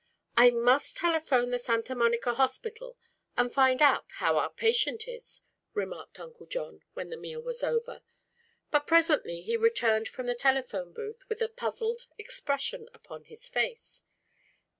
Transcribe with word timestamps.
"I 0.35 0.49
must 0.49 0.97
telephone 0.97 1.51
the 1.51 1.59
Santa 1.59 1.93
Monica 1.93 2.33
hospital 2.33 2.97
and 3.37 3.53
find 3.53 3.83
out 3.83 4.05
how 4.17 4.37
our 4.39 4.49
patient 4.49 5.07
is," 5.07 5.43
remarked 5.75 6.19
Uncle 6.19 6.47
John, 6.47 6.81
when 6.95 7.11
the 7.11 7.17
meal 7.17 7.39
was 7.39 7.61
over; 7.63 8.01
but 8.71 8.87
presently 8.87 9.41
he 9.41 9.55
returned 9.55 10.07
from 10.07 10.25
the 10.25 10.33
telephone 10.33 10.91
booth 10.91 11.29
with 11.29 11.39
a 11.39 11.47
puzzled 11.49 12.07
expression 12.17 12.89
upon 12.95 13.25
his 13.25 13.47
face. 13.47 14.01